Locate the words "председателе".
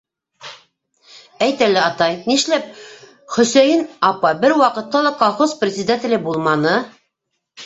5.63-6.21